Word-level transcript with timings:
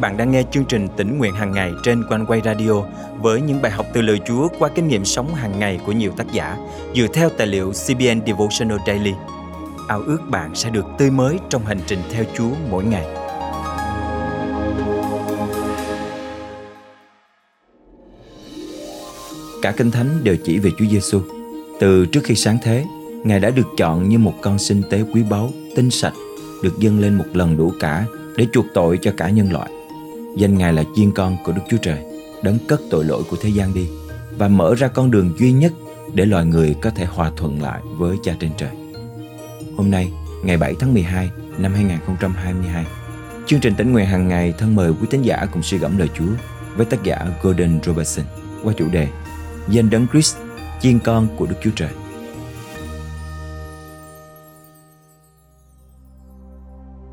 bạn 0.00 0.16
đang 0.16 0.30
nghe 0.30 0.42
chương 0.50 0.64
trình 0.64 0.88
tỉnh 0.96 1.18
nguyện 1.18 1.34
hàng 1.34 1.52
ngày 1.52 1.72
trên 1.82 2.04
quanh 2.08 2.26
quay 2.26 2.40
radio 2.44 2.82
với 3.20 3.40
những 3.40 3.62
bài 3.62 3.72
học 3.72 3.86
từ 3.92 4.02
lời 4.02 4.20
Chúa 4.26 4.48
qua 4.58 4.68
kinh 4.74 4.88
nghiệm 4.88 5.04
sống 5.04 5.34
hàng 5.34 5.58
ngày 5.58 5.80
của 5.86 5.92
nhiều 5.92 6.12
tác 6.16 6.32
giả 6.32 6.56
dựa 6.94 7.06
theo 7.14 7.28
tài 7.28 7.46
liệu 7.46 7.72
CBN 7.72 8.26
Devotional 8.26 8.78
Daily. 8.86 9.12
Ao 9.88 10.02
ước 10.06 10.18
bạn 10.30 10.54
sẽ 10.54 10.70
được 10.70 10.84
tươi 10.98 11.10
mới 11.10 11.38
trong 11.48 11.66
hành 11.66 11.80
trình 11.86 11.98
theo 12.12 12.24
Chúa 12.36 12.50
mỗi 12.70 12.84
ngày. 12.84 13.06
Cả 19.62 19.72
kinh 19.76 19.90
thánh 19.90 20.24
đều 20.24 20.36
chỉ 20.44 20.58
về 20.58 20.70
Chúa 20.78 20.86
Giêsu. 20.90 21.20
Từ 21.80 22.06
trước 22.06 22.20
khi 22.24 22.34
sáng 22.34 22.58
thế, 22.62 22.84
Ngài 23.24 23.40
đã 23.40 23.50
được 23.50 23.66
chọn 23.76 24.08
như 24.08 24.18
một 24.18 24.34
con 24.40 24.58
sinh 24.58 24.82
tế 24.90 25.02
quý 25.14 25.22
báu, 25.30 25.50
tinh 25.76 25.90
sạch, 25.90 26.14
được 26.62 26.78
dâng 26.78 27.00
lên 27.00 27.14
một 27.14 27.26
lần 27.32 27.56
đủ 27.56 27.72
cả 27.80 28.04
để 28.36 28.46
chuộc 28.52 28.66
tội 28.74 28.98
cho 29.02 29.12
cả 29.16 29.30
nhân 29.30 29.52
loại. 29.52 29.70
Danh 30.38 30.58
Ngài 30.58 30.72
là 30.72 30.84
chiên 30.94 31.12
con 31.12 31.36
của 31.44 31.52
Đức 31.52 31.62
Chúa 31.68 31.76
Trời, 31.76 32.04
đấng 32.42 32.58
cất 32.68 32.80
tội 32.90 33.04
lỗi 33.04 33.22
của 33.30 33.36
thế 33.40 33.48
gian 33.48 33.74
đi 33.74 33.88
và 34.38 34.48
mở 34.48 34.74
ra 34.74 34.88
con 34.88 35.10
đường 35.10 35.34
duy 35.38 35.52
nhất 35.52 35.72
để 36.14 36.24
loài 36.24 36.44
người 36.44 36.74
có 36.82 36.90
thể 36.90 37.04
hòa 37.04 37.32
thuận 37.36 37.62
lại 37.62 37.80
với 37.84 38.16
Cha 38.22 38.36
trên 38.40 38.50
trời. 38.56 38.70
Hôm 39.76 39.90
nay, 39.90 40.12
ngày 40.44 40.56
7 40.56 40.74
tháng 40.80 40.94
12 40.94 41.30
năm 41.58 41.74
2022, 41.74 42.86
chương 43.46 43.60
trình 43.60 43.74
tỉnh 43.74 43.92
nguyện 43.92 44.06
hàng 44.06 44.28
ngày 44.28 44.54
thân 44.58 44.74
mời 44.74 44.90
quý 44.90 45.06
tín 45.10 45.22
giả 45.22 45.46
cùng 45.52 45.62
suy 45.62 45.78
gẫm 45.78 45.98
lời 45.98 46.08
Chúa 46.14 46.32
với 46.76 46.86
tác 46.86 47.02
giả 47.02 47.26
Gordon 47.42 47.80
Robertson 47.84 48.24
qua 48.62 48.72
chủ 48.76 48.88
đề 48.88 49.08
Danh 49.68 49.90
đấng 49.90 50.06
Christ, 50.12 50.36
chiên 50.80 50.98
con 50.98 51.28
của 51.36 51.46
Đức 51.46 51.56
Chúa 51.62 51.70
Trời. 51.76 51.90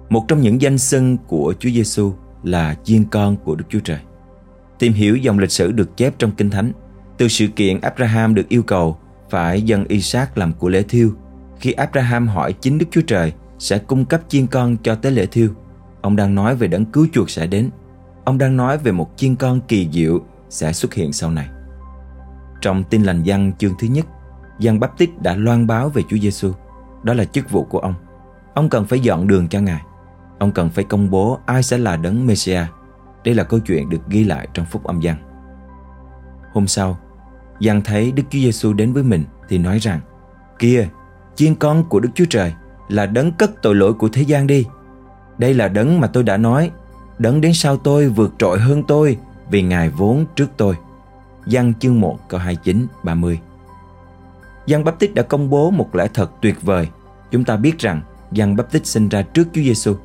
Một 0.09 0.25
trong 0.27 0.41
những 0.41 0.61
danh 0.61 0.77
xưng 0.77 1.17
của 1.17 1.53
Chúa 1.59 1.69
Giêsu 1.69 2.13
là 2.45 2.75
chiên 2.83 3.05
con 3.05 3.37
của 3.37 3.55
Đức 3.55 3.65
Chúa 3.69 3.79
Trời. 3.79 3.99
Tìm 4.79 4.93
hiểu 4.93 5.15
dòng 5.15 5.39
lịch 5.39 5.51
sử 5.51 5.71
được 5.71 5.97
chép 5.97 6.13
trong 6.17 6.31
Kinh 6.31 6.49
Thánh, 6.49 6.71
từ 7.17 7.27
sự 7.27 7.47
kiện 7.47 7.81
Abraham 7.81 8.35
được 8.35 8.49
yêu 8.49 8.63
cầu 8.63 8.97
phải 9.29 9.61
dân 9.61 9.85
Isaac 9.85 10.37
làm 10.37 10.53
của 10.53 10.69
lễ 10.69 10.83
thiêu. 10.89 11.11
Khi 11.59 11.71
Abraham 11.71 12.27
hỏi 12.27 12.53
chính 12.53 12.77
Đức 12.77 12.85
Chúa 12.91 13.01
Trời 13.01 13.33
sẽ 13.59 13.77
cung 13.77 14.05
cấp 14.05 14.21
chiên 14.27 14.47
con 14.47 14.77
cho 14.77 14.95
tế 14.95 15.11
lễ 15.11 15.25
thiêu, 15.25 15.49
ông 16.01 16.15
đang 16.15 16.35
nói 16.35 16.55
về 16.55 16.67
đấng 16.67 16.85
cứu 16.85 17.07
chuộc 17.13 17.29
sẽ 17.29 17.47
đến. 17.47 17.69
Ông 18.23 18.37
đang 18.37 18.57
nói 18.57 18.77
về 18.77 18.91
một 18.91 19.11
chiên 19.15 19.35
con 19.35 19.61
kỳ 19.67 19.89
diệu 19.91 20.19
sẽ 20.49 20.73
xuất 20.73 20.93
hiện 20.93 21.13
sau 21.13 21.31
này. 21.31 21.49
Trong 22.61 22.83
tin 22.83 23.03
lành 23.03 23.23
văn 23.25 23.51
chương 23.57 23.73
thứ 23.79 23.87
nhất, 23.87 24.05
Giăng 24.59 24.79
Baptist 24.79 25.11
đã 25.21 25.35
loan 25.35 25.67
báo 25.67 25.89
về 25.89 26.01
Chúa 26.09 26.17
Giêsu. 26.17 26.51
Đó 27.03 27.13
là 27.13 27.25
chức 27.25 27.51
vụ 27.51 27.63
của 27.63 27.79
ông. 27.79 27.93
Ông 28.53 28.69
cần 28.69 28.85
phải 28.85 28.99
dọn 28.99 29.27
đường 29.27 29.47
cho 29.47 29.59
Ngài. 29.59 29.81
Ông 30.39 30.51
cần 30.51 30.69
phải 30.69 30.83
công 30.83 31.09
bố 31.09 31.39
ai 31.45 31.63
sẽ 31.63 31.77
là 31.77 31.95
đấng 31.95 32.27
Messiah. 32.27 32.67
Đây 33.23 33.35
là 33.35 33.43
câu 33.43 33.59
chuyện 33.59 33.89
được 33.89 34.07
ghi 34.07 34.23
lại 34.23 34.47
trong 34.53 34.65
phúc 34.65 34.83
âm 34.83 34.99
Giăng. 34.99 35.17
Hôm 36.53 36.67
sau, 36.67 36.97
Giăng 37.59 37.81
thấy 37.81 38.11
Đức 38.11 38.23
Chúa 38.29 38.39
Giêsu 38.39 38.73
đến 38.73 38.93
với 38.93 39.03
mình 39.03 39.23
thì 39.49 39.57
nói 39.57 39.77
rằng: 39.79 39.99
"Kia, 40.59 40.87
chiên 41.35 41.55
con 41.55 41.83
của 41.89 41.99
Đức 41.99 42.09
Chúa 42.15 42.25
Trời 42.29 42.53
là 42.89 43.05
đấng 43.05 43.31
cất 43.31 43.61
tội 43.61 43.75
lỗi 43.75 43.93
của 43.93 44.09
thế 44.09 44.21
gian 44.21 44.47
đi. 44.47 44.65
Đây 45.37 45.53
là 45.53 45.67
đấng 45.67 46.01
mà 46.01 46.07
tôi 46.07 46.23
đã 46.23 46.37
nói, 46.37 46.71
đấng 47.19 47.41
đến 47.41 47.53
sau 47.53 47.77
tôi 47.77 48.07
vượt 48.07 48.33
trội 48.37 48.59
hơn 48.59 48.83
tôi 48.87 49.17
vì 49.49 49.61
Ngài 49.61 49.89
vốn 49.89 50.25
trước 50.35 50.47
tôi." 50.57 50.75
Giăng 51.45 51.73
chương 51.73 52.01
1 52.01 52.29
câu 52.29 52.39
29 52.39 52.87
30. 53.03 53.39
Giăng 54.65 54.83
Baptist 54.83 55.13
đã 55.13 55.23
công 55.23 55.49
bố 55.49 55.71
một 55.71 55.95
lẽ 55.95 56.07
thật 56.13 56.31
tuyệt 56.41 56.61
vời. 56.61 56.87
Chúng 57.31 57.43
ta 57.43 57.55
biết 57.57 57.79
rằng 57.79 58.01
Giăng 58.31 58.55
Baptist 58.55 58.85
sinh 58.85 59.09
ra 59.09 59.21
trước 59.21 59.47
Chúa 59.53 59.61
Giêsu. 59.61 59.95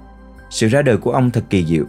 Sự 0.51 0.69
ra 0.69 0.83
đời 0.83 0.97
của 0.97 1.12
ông 1.12 1.31
thật 1.31 1.45
kỳ 1.51 1.65
diệu. 1.65 1.84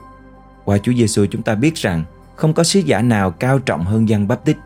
Qua 0.66 0.78
Chúa 0.78 0.94
Giêsu 0.94 1.26
chúng 1.26 1.42
ta 1.42 1.56
biết 1.56 1.76
rằng 1.76 2.04
không 2.36 2.54
có 2.54 2.64
sứ 2.64 2.80
giả 2.80 3.02
nào 3.02 3.31
cao 3.31 3.59
trọng 3.59 3.84
hơn 3.84 4.09
Giăng 4.09 4.28
Tích. 4.45 4.58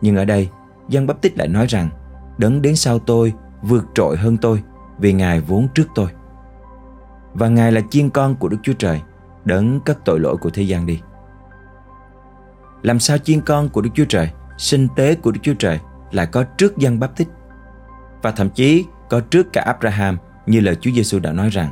Nhưng 0.00 0.16
ở 0.16 0.24
đây, 0.24 0.48
Giăng 0.88 1.06
Tích 1.20 1.38
lại 1.38 1.48
nói 1.48 1.66
rằng 1.66 1.88
đấng 2.38 2.62
đến 2.62 2.76
sau 2.76 2.98
tôi 2.98 3.32
vượt 3.62 3.84
trội 3.94 4.16
hơn 4.16 4.36
tôi 4.36 4.62
vì 4.98 5.12
Ngài 5.12 5.40
vốn 5.40 5.68
trước 5.74 5.88
tôi. 5.94 6.06
Và 7.34 7.48
Ngài 7.48 7.72
là 7.72 7.80
chiên 7.90 8.10
con 8.10 8.36
của 8.36 8.48
Đức 8.48 8.56
Chúa 8.62 8.72
Trời, 8.72 9.00
đấng 9.44 9.80
cất 9.80 9.98
tội 10.04 10.20
lỗi 10.20 10.36
của 10.36 10.50
thế 10.50 10.62
gian 10.62 10.86
đi. 10.86 11.00
Làm 12.82 12.98
sao 12.98 13.18
chiên 13.18 13.40
con 13.40 13.68
của 13.68 13.80
Đức 13.80 13.90
Chúa 13.94 14.04
Trời, 14.04 14.30
sinh 14.58 14.88
tế 14.96 15.14
của 15.14 15.30
Đức 15.30 15.40
Chúa 15.42 15.54
Trời 15.54 15.80
lại 16.12 16.26
có 16.26 16.44
trước 16.44 16.76
dân 16.76 17.00
Tích 17.16 17.28
Và 18.22 18.30
thậm 18.30 18.50
chí 18.50 18.84
có 19.10 19.20
trước 19.20 19.52
cả 19.52 19.62
Abraham 19.66 20.18
như 20.46 20.60
lời 20.60 20.76
Chúa 20.80 20.90
Giêsu 20.90 21.18
đã 21.18 21.32
nói 21.32 21.48
rằng 21.48 21.68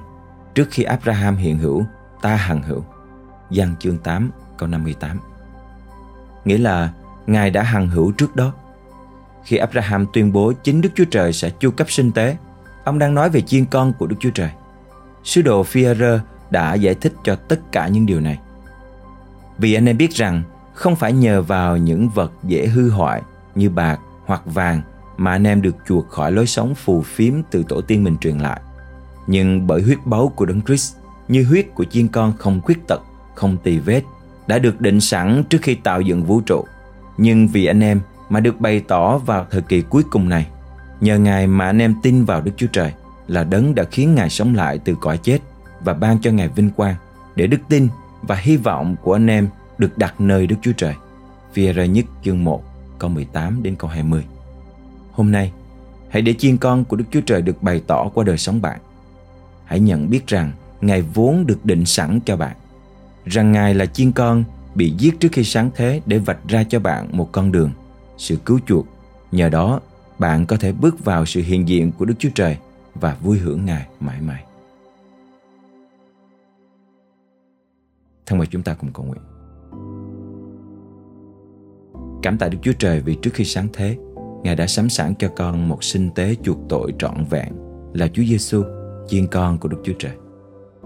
trước 0.54 0.68
khi 0.70 0.82
Abraham 0.82 1.36
hiện 1.36 1.58
hữu, 1.58 1.84
ta 2.22 2.36
hằng 2.36 2.62
hữu. 2.62 2.84
Giăng 3.50 3.74
chương 3.78 3.98
8 3.98 4.30
câu 4.58 4.68
58 4.68 5.18
Nghĩa 6.44 6.58
là 6.58 6.92
Ngài 7.26 7.50
đã 7.50 7.62
hằng 7.62 7.88
hữu 7.88 8.12
trước 8.12 8.36
đó. 8.36 8.52
Khi 9.44 9.56
Abraham 9.56 10.06
tuyên 10.12 10.32
bố 10.32 10.52
chính 10.52 10.80
Đức 10.80 10.88
Chúa 10.94 11.04
Trời 11.04 11.32
sẽ 11.32 11.50
chu 11.50 11.70
cấp 11.70 11.90
sinh 11.90 12.12
tế, 12.12 12.36
ông 12.84 12.98
đang 12.98 13.14
nói 13.14 13.30
về 13.30 13.40
chiên 13.40 13.66
con 13.66 13.92
của 13.92 14.06
Đức 14.06 14.16
Chúa 14.20 14.30
Trời. 14.30 14.50
Sứ 15.24 15.42
đồ 15.42 15.62
phi 15.62 15.86
đã 16.50 16.74
giải 16.74 16.94
thích 16.94 17.12
cho 17.24 17.36
tất 17.36 17.60
cả 17.72 17.88
những 17.88 18.06
điều 18.06 18.20
này. 18.20 18.38
Vì 19.58 19.74
anh 19.74 19.88
em 19.88 19.96
biết 19.96 20.10
rằng 20.12 20.42
không 20.74 20.96
phải 20.96 21.12
nhờ 21.12 21.42
vào 21.42 21.76
những 21.76 22.08
vật 22.08 22.32
dễ 22.42 22.66
hư 22.66 22.90
hoại 22.90 23.22
như 23.54 23.70
bạc 23.70 23.98
hoặc 24.26 24.42
vàng 24.44 24.82
mà 25.16 25.30
anh 25.30 25.46
em 25.46 25.62
được 25.62 25.76
chuộc 25.88 26.08
khỏi 26.08 26.32
lối 26.32 26.46
sống 26.46 26.74
phù 26.74 27.02
phiếm 27.02 27.34
từ 27.50 27.64
tổ 27.68 27.80
tiên 27.80 28.04
mình 28.04 28.16
truyền 28.18 28.38
lại. 28.38 28.60
Nhưng 29.26 29.66
bởi 29.66 29.82
huyết 29.82 29.98
báu 30.04 30.28
của 30.28 30.46
Đấng 30.46 30.62
Christ 30.62 30.96
như 31.28 31.44
huyết 31.44 31.66
của 31.74 31.84
chiên 31.84 32.08
con 32.08 32.32
không 32.38 32.60
khuyết 32.60 32.86
tật, 32.86 33.00
không 33.34 33.56
tì 33.62 33.78
vết, 33.78 34.02
đã 34.46 34.58
được 34.58 34.80
định 34.80 35.00
sẵn 35.00 35.44
trước 35.50 35.58
khi 35.62 35.74
tạo 35.74 36.00
dựng 36.00 36.24
vũ 36.24 36.40
trụ. 36.40 36.64
Nhưng 37.18 37.48
vì 37.48 37.66
anh 37.66 37.80
em 37.80 38.00
mà 38.28 38.40
được 38.40 38.60
bày 38.60 38.80
tỏ 38.80 39.18
vào 39.18 39.46
thời 39.50 39.62
kỳ 39.62 39.82
cuối 39.82 40.02
cùng 40.10 40.28
này, 40.28 40.46
nhờ 41.00 41.18
Ngài 41.18 41.46
mà 41.46 41.66
anh 41.66 41.78
em 41.78 41.94
tin 42.02 42.24
vào 42.24 42.40
Đức 42.40 42.52
Chúa 42.56 42.66
Trời 42.72 42.92
là 43.28 43.44
đấng 43.44 43.74
đã 43.74 43.84
khiến 43.84 44.14
Ngài 44.14 44.30
sống 44.30 44.54
lại 44.54 44.78
từ 44.84 44.96
cõi 45.00 45.18
chết 45.18 45.38
và 45.80 45.94
ban 45.94 46.20
cho 46.20 46.30
Ngài 46.30 46.48
vinh 46.48 46.70
quang 46.70 46.94
để 47.36 47.46
đức 47.46 47.60
tin 47.68 47.88
và 48.22 48.36
hy 48.36 48.56
vọng 48.56 48.96
của 49.02 49.12
anh 49.12 49.26
em 49.26 49.48
được 49.78 49.98
đặt 49.98 50.20
nơi 50.20 50.46
Đức 50.46 50.56
Chúa 50.62 50.72
Trời. 50.76 50.94
Phi 51.52 51.72
rơi 51.72 51.88
nhất 51.88 52.04
chương 52.24 52.44
1 52.44 52.64
câu 52.98 53.10
18 53.10 53.62
đến 53.62 53.76
câu 53.76 53.90
20. 53.90 54.24
Hôm 55.12 55.32
nay, 55.32 55.52
hãy 56.08 56.22
để 56.22 56.32
chiên 56.32 56.56
con 56.56 56.84
của 56.84 56.96
Đức 56.96 57.04
Chúa 57.10 57.20
Trời 57.20 57.42
được 57.42 57.62
bày 57.62 57.82
tỏ 57.86 58.08
qua 58.14 58.24
đời 58.24 58.38
sống 58.38 58.62
bạn. 58.62 58.80
Hãy 59.70 59.80
nhận 59.80 60.10
biết 60.10 60.26
rằng 60.26 60.52
Ngài 60.80 61.02
vốn 61.02 61.46
được 61.46 61.64
định 61.64 61.84
sẵn 61.84 62.20
cho 62.24 62.36
bạn. 62.36 62.56
Rằng 63.24 63.52
Ngài 63.52 63.74
là 63.74 63.86
chiên 63.86 64.12
con 64.12 64.44
bị 64.74 64.94
giết 64.98 65.20
trước 65.20 65.28
khi 65.32 65.44
sáng 65.44 65.70
thế 65.74 66.00
để 66.06 66.18
vạch 66.18 66.38
ra 66.48 66.64
cho 66.64 66.80
bạn 66.80 67.08
một 67.12 67.28
con 67.32 67.52
đường, 67.52 67.70
sự 68.16 68.36
cứu 68.36 68.60
chuộc. 68.66 68.86
Nhờ 69.32 69.48
đó, 69.48 69.80
bạn 70.18 70.46
có 70.46 70.56
thể 70.56 70.72
bước 70.72 71.04
vào 71.04 71.26
sự 71.26 71.42
hiện 71.42 71.68
diện 71.68 71.92
của 71.98 72.04
Đức 72.04 72.14
Chúa 72.18 72.28
Trời 72.34 72.56
và 72.94 73.16
vui 73.22 73.38
hưởng 73.38 73.64
Ngài 73.64 73.86
mãi 74.00 74.20
mãi. 74.20 74.44
Thân 78.26 78.38
mời 78.38 78.46
chúng 78.46 78.62
ta 78.62 78.74
cùng 78.74 78.92
cầu 78.92 79.06
nguyện. 79.06 79.22
Cảm 82.22 82.38
tạ 82.38 82.48
Đức 82.48 82.58
Chúa 82.62 82.72
Trời 82.78 83.00
vì 83.00 83.16
trước 83.22 83.34
khi 83.34 83.44
sáng 83.44 83.68
thế, 83.72 83.96
Ngài 84.42 84.56
đã 84.56 84.66
sắm 84.66 84.88
sẵn 84.88 85.14
cho 85.18 85.28
con 85.36 85.68
một 85.68 85.84
sinh 85.84 86.10
tế 86.14 86.34
chuộc 86.42 86.58
tội 86.68 86.94
trọn 86.98 87.24
vẹn 87.30 87.52
là 87.92 88.08
Chúa 88.08 88.22
Giêsu, 88.22 88.62
chiên 89.10 89.26
con 89.26 89.58
của 89.58 89.68
Đức 89.68 89.78
Chúa 89.84 89.92
Trời. 89.98 90.12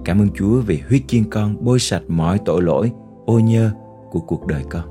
Cảm 0.04 0.18
ơn 0.18 0.28
Chúa 0.34 0.60
vì 0.60 0.82
huyết 0.88 1.02
chiên 1.06 1.30
con 1.30 1.64
bôi 1.64 1.78
sạch 1.78 2.02
mọi 2.08 2.38
tội 2.44 2.62
lỗi, 2.62 2.92
ô 3.26 3.38
nhơ 3.38 3.70
của 4.10 4.20
cuộc 4.20 4.46
đời 4.46 4.64
con, 4.70 4.84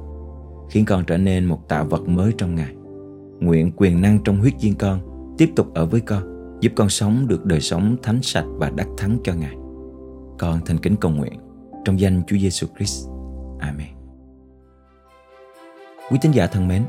khiến 0.69 0.85
con 0.85 1.05
trở 1.05 1.17
nên 1.17 1.45
một 1.45 1.67
tạo 1.67 1.85
vật 1.85 2.07
mới 2.07 2.33
trong 2.38 2.55
Ngài. 2.55 2.75
Nguyện 3.39 3.71
quyền 3.75 4.01
năng 4.01 4.19
trong 4.23 4.38
huyết 4.38 4.53
chiên 4.59 4.73
con 4.73 4.99
tiếp 5.38 5.49
tục 5.55 5.73
ở 5.73 5.85
với 5.85 6.01
con, 6.01 6.23
giúp 6.61 6.71
con 6.75 6.89
sống 6.89 7.27
được 7.27 7.45
đời 7.45 7.61
sống 7.61 7.95
thánh 8.03 8.21
sạch 8.21 8.45
và 8.47 8.69
đắc 8.69 8.88
thắng 8.97 9.17
cho 9.23 9.33
Ngài. 9.33 9.55
Con 10.39 10.59
thành 10.65 10.77
kính 10.77 10.95
cầu 10.95 11.12
nguyện 11.12 11.33
trong 11.86 12.00
danh 12.00 12.21
Chúa 12.27 12.38
Giêsu 12.38 12.68
Christ. 12.77 13.07
Amen. 13.59 13.88
Quý 16.12 16.18
tín 16.21 16.31
giả 16.31 16.47
thân 16.47 16.68
mến, 16.68 16.83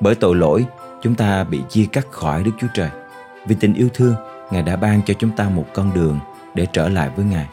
bởi 0.00 0.14
tội 0.14 0.36
lỗi, 0.36 0.66
chúng 1.02 1.14
ta 1.14 1.44
bị 1.44 1.60
chia 1.68 1.86
cắt 1.92 2.06
khỏi 2.10 2.42
Đức 2.42 2.52
Chúa 2.58 2.68
Trời. 2.74 2.90
Vì 3.46 3.56
tình 3.60 3.74
yêu 3.74 3.88
thương, 3.94 4.14
Ngài 4.50 4.62
đã 4.62 4.76
ban 4.76 5.02
cho 5.06 5.14
chúng 5.14 5.30
ta 5.30 5.48
một 5.48 5.64
con 5.74 5.94
đường 5.94 6.20
để 6.54 6.66
trở 6.72 6.88
lại 6.88 7.10
với 7.16 7.24
Ngài. 7.24 7.46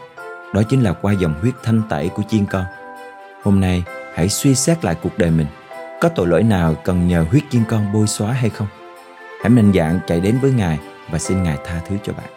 Đó 0.53 0.61
chính 0.69 0.83
là 0.83 0.93
qua 0.93 1.13
dòng 1.13 1.33
huyết 1.41 1.53
thanh 1.63 1.81
tẩy 1.89 2.09
của 2.09 2.23
chiên 2.29 2.45
con. 2.45 2.65
Hôm 3.43 3.59
nay, 3.59 3.83
hãy 4.13 4.29
suy 4.29 4.55
xét 4.55 4.85
lại 4.85 4.95
cuộc 5.03 5.17
đời 5.17 5.31
mình. 5.31 5.47
Có 6.01 6.09
tội 6.09 6.27
lỗi 6.27 6.43
nào 6.43 6.75
cần 6.83 7.07
nhờ 7.07 7.25
huyết 7.31 7.43
chiên 7.49 7.63
con 7.69 7.93
bôi 7.93 8.07
xóa 8.07 8.31
hay 8.31 8.49
không? 8.49 8.67
Hãy 9.41 9.49
mạnh 9.49 9.71
dạn 9.75 9.99
chạy 10.07 10.19
đến 10.19 10.39
với 10.41 10.51
Ngài 10.51 10.79
và 11.11 11.19
xin 11.19 11.43
Ngài 11.43 11.57
tha 11.65 11.81
thứ 11.87 11.95
cho 12.03 12.13
bạn. 12.13 12.29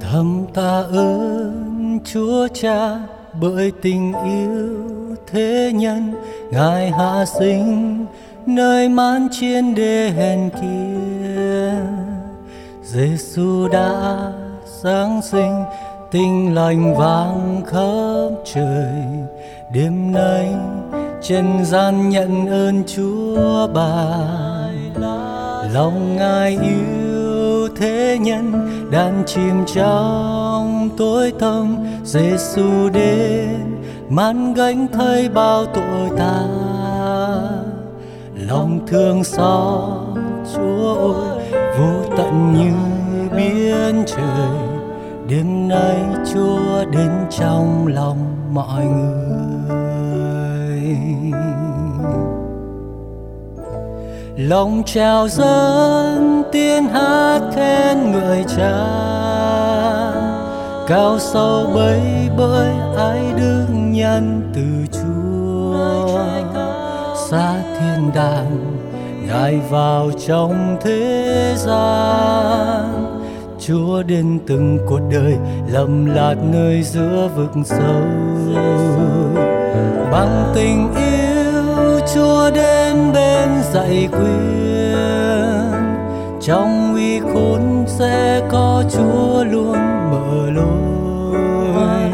thầm 0.00 0.46
ta 0.54 0.82
ơi. 0.92 1.69
Chúa 2.04 2.48
Cha, 2.54 3.00
bởi 3.40 3.72
tình 3.82 4.12
yêu 4.24 4.86
thế 5.26 5.72
nhân, 5.74 6.14
Ngài 6.50 6.90
hạ 6.90 7.24
sinh 7.38 8.06
nơi 8.46 8.88
man 8.88 9.28
chiến 9.32 9.74
đền 9.74 10.50
kia. 10.50 11.74
Giêsu 12.84 13.68
đã 13.68 14.16
sáng 14.82 15.20
sinh, 15.22 15.64
tinh 16.10 16.54
lành 16.54 16.94
vang 16.98 17.62
khắp 17.66 18.42
trời. 18.54 18.92
Đêm 19.74 20.12
nay, 20.12 20.54
trần 21.22 21.64
gian 21.64 22.08
nhận 22.08 22.46
ơn 22.46 22.82
chúa 22.86 23.66
bài 23.74 24.60
lòng 25.74 26.16
ngài 26.16 26.50
yêu 26.50 27.09
thế 27.80 28.18
nhân 28.20 28.52
đang 28.90 29.22
chìm 29.26 29.64
trong 29.74 30.88
tối 30.96 31.32
tăm, 31.38 31.76
Giêsu 32.04 32.88
đến 32.92 33.82
mang 34.08 34.54
gánh 34.54 34.86
thay 34.92 35.28
bao 35.28 35.66
tội 35.66 36.10
ta. 36.18 36.42
Lòng 38.34 38.80
thương 38.86 39.24
xót 39.24 40.18
chúa 40.54 40.94
ơi 40.94 41.52
vô 41.78 42.16
tận 42.16 42.54
như 42.54 42.72
biển 43.36 44.04
trời. 44.06 44.58
Đêm 45.28 45.68
nay 45.68 45.96
chúa 46.34 46.84
đến 46.92 47.10
trong 47.30 47.86
lòng 47.86 48.18
mọi 48.52 48.84
người. 48.84 49.10
Lòng 54.36 54.82
trào 54.86 55.28
dâng 55.28 56.29
tiếng 56.52 56.88
hát 56.88 57.40
khen 57.54 58.12
người 58.12 58.44
cha. 58.56 58.86
Cao 60.86 61.18
sâu 61.18 61.66
bấy 61.74 62.00
bơi 62.38 62.70
ai 62.96 63.20
đức 63.36 63.66
nhân 63.70 64.52
từ 64.54 64.86
chúa. 64.92 66.20
Xa 67.28 67.54
thiên 67.62 68.10
đàng, 68.14 68.76
ngài 69.28 69.60
vào 69.70 70.10
trong 70.26 70.76
thế 70.80 71.54
gian. 71.56 73.16
Chúa 73.60 74.02
đến 74.02 74.38
từng 74.46 74.78
cuộc 74.88 75.00
đời, 75.12 75.36
lầm 75.72 76.06
lạc 76.14 76.36
nơi 76.52 76.82
giữa 76.82 77.28
vực 77.36 77.50
sâu. 77.64 78.02
Bằng 80.12 80.52
tình 80.54 80.94
yêu, 80.94 82.00
Chúa 82.14 82.50
đến 82.50 83.12
bên 83.12 83.48
dạy 83.72 84.08
khuyên 84.12 84.59
trong 86.50 86.94
uy 86.94 87.20
khốn 87.20 87.84
sẽ 87.86 88.48
có 88.50 88.84
Chúa 88.90 89.44
luôn 89.44 89.76
mở 90.10 90.50
lối. 90.50 92.10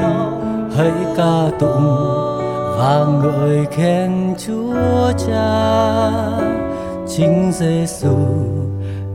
Hãy 0.76 0.92
ca 1.16 1.50
tụng 1.58 1.96
và 2.78 3.06
ngợi 3.22 3.66
khen 3.70 4.34
Chúa 4.46 5.12
Cha. 5.26 6.10
Chính 7.08 7.52
Giêsu 7.52 8.16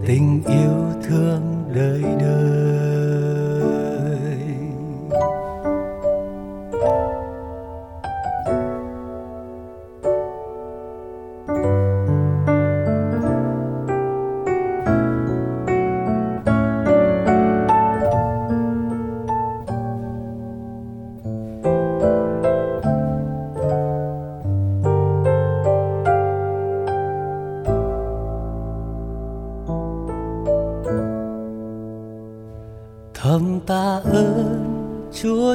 tình 0.06 0.42
yêu 0.48 1.02
thương 1.08 1.42
đời 1.76 2.04
đời. 2.20 2.41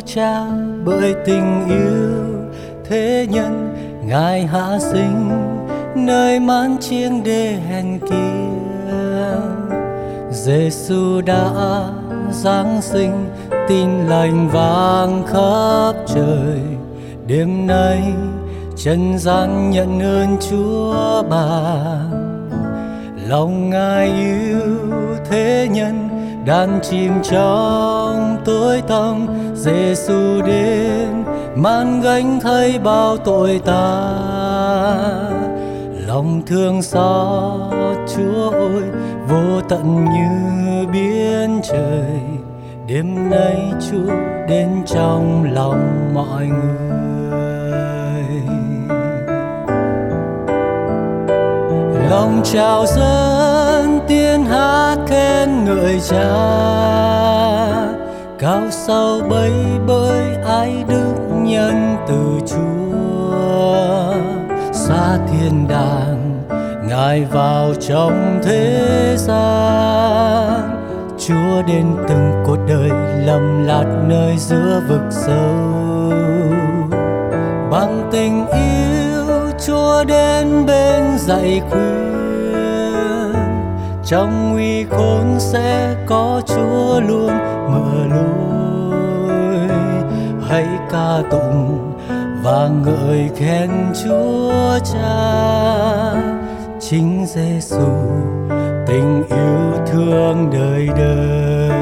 Trao 0.06 0.48
bởi 0.84 1.14
tình 1.26 1.66
yêu 1.68 2.16
thế 2.84 3.26
nhân 3.30 3.66
Ngài 4.06 4.46
hạ 4.46 4.78
sinh, 4.78 5.30
nơi 5.94 6.40
mãn 6.40 6.76
chiêng 6.80 7.24
đê 7.24 7.52
hèn 7.68 7.98
kia 7.98 8.56
Giêsu 10.30 11.20
đã 11.20 11.50
giáng 12.30 12.82
sinh, 12.82 13.28
tin 13.68 13.88
lành 14.06 14.48
vang 14.52 15.22
khắp 15.26 15.92
trời. 16.14 16.60
Đêm 17.26 17.66
nay, 17.66 18.02
trần 18.76 19.18
gian 19.18 19.70
nhận 19.70 20.00
ơn 20.00 20.36
Chúa 20.50 21.22
ban 21.30 22.10
lòng 23.28 23.70
Ngài 23.70 24.06
yêu 24.06 24.78
thế 25.30 25.68
nhân, 25.72 26.08
đàn 26.46 26.80
chìm 26.82 27.12
trong 27.22 28.36
tối 28.44 28.82
tăm. 28.88 29.26
Giêsu 29.66 30.42
đến 30.46 31.24
mang 31.56 32.00
gánh 32.00 32.40
thay 32.42 32.78
bao 32.78 33.16
tội 33.16 33.60
ta. 33.64 34.14
Lòng 36.06 36.42
thương 36.46 36.82
xót 36.82 37.96
Chúa 38.16 38.50
ơi 38.50 38.82
vô 39.28 39.60
tận 39.68 40.04
như 40.04 40.86
biển 40.92 41.60
trời. 41.70 42.20
Đêm 42.86 43.30
nay 43.30 43.72
Chúa 43.90 44.12
đến 44.48 44.68
trong 44.86 45.52
lòng 45.52 46.10
mọi 46.14 46.46
người. 46.46 47.06
Lòng 52.10 52.40
chào 52.44 52.86
dân, 52.86 54.00
tiên 54.08 54.44
hát 54.44 54.96
khen 55.06 55.64
ngợi 55.64 56.00
cha 56.00 57.75
cao 58.38 58.62
sâu 58.70 59.20
bấy 59.30 59.52
bơi 59.86 60.36
ai 60.44 60.84
đức 60.88 61.14
nhân 61.42 61.96
từ 62.08 62.46
chúa. 62.46 64.14
Xa 64.72 65.18
thiên 65.28 65.68
đàng, 65.68 66.42
ngài 66.88 67.24
vào 67.24 67.74
trong 67.80 68.40
thế 68.44 69.14
gian. 69.18 70.60
Chúa 71.18 71.62
đến 71.66 71.86
từng 72.08 72.42
cuộc 72.46 72.58
đời 72.68 72.90
lầm 73.26 73.66
lạc 73.66 74.04
nơi 74.08 74.36
giữa 74.38 74.82
vực 74.88 75.02
sâu. 75.10 76.12
Bằng 77.70 78.08
tình 78.12 78.46
yêu, 78.46 79.24
chúa 79.66 80.04
đến 80.04 80.66
bên 80.66 81.18
dạy 81.18 81.62
quý 81.70 82.15
trong 84.06 84.52
nguy 84.52 84.84
khốn 84.84 85.36
sẽ 85.38 85.94
có 86.06 86.42
chúa 86.46 87.00
luôn 87.00 87.26
mở 87.68 88.06
lối. 88.10 89.68
Hãy 90.48 90.66
ca 90.90 91.22
tụng 91.30 91.92
và 92.42 92.68
ngợi 92.84 93.30
khen 93.36 93.70
chúa 94.04 94.78
cha. 94.92 95.16
Chính 96.80 97.26
giêsu 97.26 97.86
tình 98.86 99.22
yêu 99.28 99.84
thương 99.92 100.50
đời 100.52 100.88
đời. 100.96 101.78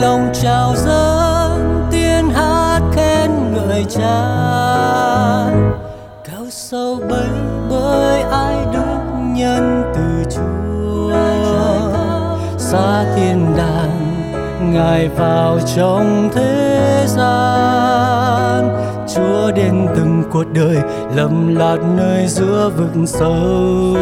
Lòng 0.00 0.30
trào 0.42 0.74
dâng 0.76 1.88
tiên 1.90 2.30
hát 2.34 2.80
khen 2.92 3.30
ngợi 3.54 3.84
cha. 3.88 4.24
Cao 6.24 6.46
sâu 6.50 6.98
bấy 7.08 7.28
bởi 7.70 8.20
ai 8.22 8.56
đức 8.72 9.00
nhân 9.34 9.79
chúa. 10.30 11.16
Xa 12.58 13.04
thiên 13.16 13.56
đàng 13.56 14.00
ngài 14.72 15.08
vào 15.08 15.58
trong 15.76 16.30
thế 16.34 17.04
gian. 17.08 18.68
Chúa 19.14 19.50
đến 19.56 19.86
từng 19.96 20.22
cuộc 20.32 20.44
đời 20.54 20.76
lầm 21.16 21.56
lạt 21.56 21.78
nơi 21.96 22.26
giữa 22.26 22.70
vực 22.76 22.92
sâu. 23.06 23.96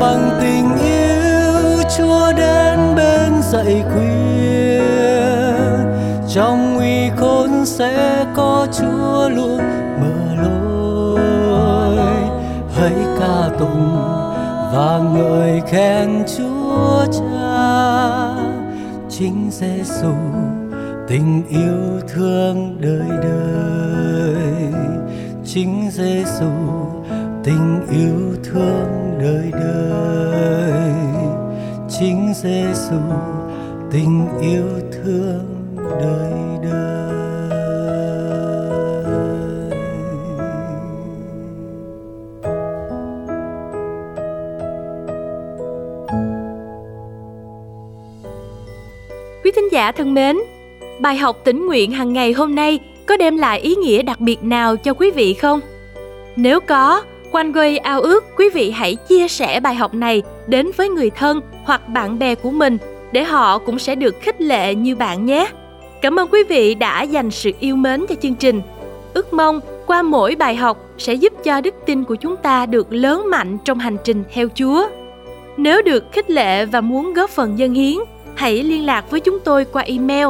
Bằng 0.00 0.30
tình 0.40 0.78
yêu 0.84 1.82
chúa 1.96 2.32
đến 2.36 2.78
bên 2.96 3.42
dạy 3.42 3.84
khuyên. 3.92 4.82
Trong 6.34 6.74
nguy 6.74 7.10
khốn 7.16 7.66
sẽ 7.66 8.24
có 8.36 8.66
chúa 8.72 9.28
luôn 9.28 9.58
mở 10.00 10.34
lối. 10.42 11.20
Hãy 12.76 12.92
ca 13.20 13.48
tụng 13.58 14.11
và 14.72 14.98
ngợi 15.14 15.60
khen 15.66 16.24
chúa 16.36 17.06
cha 17.12 17.72
chính 19.08 19.50
giêsu 19.50 20.12
tình 21.08 21.42
yêu 21.48 22.00
thương 22.08 22.76
đời 22.80 23.18
đời. 23.22 24.72
Chính 25.44 25.88
giêsu 25.90 26.50
tình 27.44 27.80
yêu 27.90 28.36
thương 28.44 29.18
đời 29.20 29.50
đời. 29.52 30.92
Chính 31.88 32.32
giêsu 32.34 33.00
tình 33.90 34.28
yêu 34.40 34.68
thương 34.92 35.76
đời 36.00 36.00
đời 36.00 36.31
Quý 49.44 49.50
thính 49.50 49.72
giả 49.72 49.92
thân 49.92 50.14
mến, 50.14 50.36
bài 50.98 51.16
học 51.16 51.40
tỉnh 51.44 51.66
nguyện 51.66 51.92
hàng 51.92 52.12
ngày 52.12 52.32
hôm 52.32 52.54
nay 52.54 52.78
có 53.06 53.16
đem 53.16 53.36
lại 53.36 53.60
ý 53.60 53.74
nghĩa 53.74 54.02
đặc 54.02 54.20
biệt 54.20 54.42
nào 54.42 54.76
cho 54.76 54.94
quý 54.94 55.10
vị 55.10 55.34
không? 55.34 55.60
Nếu 56.36 56.60
có, 56.60 57.02
Quanh 57.30 57.52
Quay 57.52 57.78
ao 57.78 58.00
ước 58.00 58.24
quý 58.36 58.48
vị 58.54 58.70
hãy 58.70 58.94
chia 58.94 59.28
sẻ 59.28 59.60
bài 59.60 59.74
học 59.74 59.94
này 59.94 60.22
đến 60.46 60.70
với 60.76 60.88
người 60.88 61.10
thân 61.10 61.40
hoặc 61.64 61.88
bạn 61.88 62.18
bè 62.18 62.34
của 62.34 62.50
mình 62.50 62.78
để 63.12 63.24
họ 63.24 63.58
cũng 63.58 63.78
sẽ 63.78 63.94
được 63.94 64.20
khích 64.20 64.40
lệ 64.40 64.74
như 64.74 64.96
bạn 64.96 65.26
nhé. 65.26 65.48
Cảm 66.02 66.18
ơn 66.18 66.28
quý 66.28 66.44
vị 66.48 66.74
đã 66.74 67.02
dành 67.02 67.30
sự 67.30 67.50
yêu 67.60 67.76
mến 67.76 68.06
cho 68.08 68.14
chương 68.22 68.34
trình. 68.34 68.60
Ước 69.14 69.32
mong 69.32 69.60
qua 69.86 70.02
mỗi 70.02 70.36
bài 70.36 70.56
học 70.56 70.78
sẽ 70.98 71.14
giúp 71.14 71.32
cho 71.44 71.60
đức 71.60 71.74
tin 71.86 72.04
của 72.04 72.14
chúng 72.14 72.36
ta 72.36 72.66
được 72.66 72.92
lớn 72.92 73.30
mạnh 73.30 73.58
trong 73.64 73.78
hành 73.78 73.96
trình 74.04 74.24
theo 74.32 74.48
Chúa. 74.54 74.88
Nếu 75.56 75.82
được 75.82 76.12
khích 76.12 76.30
lệ 76.30 76.66
và 76.66 76.80
muốn 76.80 77.14
góp 77.14 77.30
phần 77.30 77.58
dân 77.58 77.74
hiến, 77.74 77.96
hãy 78.34 78.62
liên 78.62 78.86
lạc 78.86 79.10
với 79.10 79.20
chúng 79.20 79.38
tôi 79.44 79.64
qua 79.64 79.82
email 79.82 80.26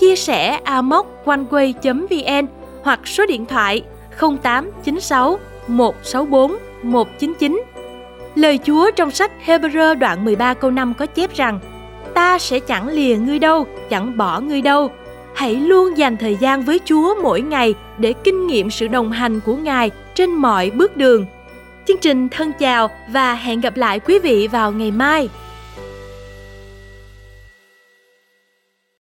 chia 0.00 0.16
sẻ 0.16 0.60
amoconeway.vn 0.64 2.46
hoặc 2.82 3.00
số 3.04 3.26
điện 3.26 3.46
thoại 3.46 3.82
0896 4.18 5.38
164 5.66 6.56
199. 6.82 7.62
Lời 8.34 8.58
Chúa 8.64 8.90
trong 8.90 9.10
sách 9.10 9.32
Hebrew 9.46 9.94
đoạn 9.94 10.24
13 10.24 10.54
câu 10.54 10.70
5 10.70 10.94
có 10.94 11.06
chép 11.06 11.34
rằng 11.34 11.60
Ta 12.14 12.38
sẽ 12.38 12.60
chẳng 12.60 12.88
lìa 12.88 13.16
ngươi 13.16 13.38
đâu, 13.38 13.66
chẳng 13.90 14.16
bỏ 14.16 14.40
ngươi 14.40 14.62
đâu. 14.62 14.90
Hãy 15.34 15.56
luôn 15.56 15.98
dành 15.98 16.16
thời 16.16 16.36
gian 16.36 16.62
với 16.62 16.80
Chúa 16.84 17.14
mỗi 17.22 17.40
ngày 17.40 17.74
để 17.98 18.12
kinh 18.12 18.46
nghiệm 18.46 18.70
sự 18.70 18.88
đồng 18.88 19.12
hành 19.12 19.40
của 19.40 19.56
Ngài 19.56 19.90
trên 20.14 20.30
mọi 20.30 20.70
bước 20.70 20.96
đường. 20.96 21.26
Chương 21.86 21.98
trình 21.98 22.28
thân 22.28 22.52
chào 22.58 22.90
và 23.08 23.34
hẹn 23.34 23.60
gặp 23.60 23.76
lại 23.76 24.00
quý 24.00 24.18
vị 24.18 24.48
vào 24.48 24.72
ngày 24.72 24.90
mai. 24.90 25.28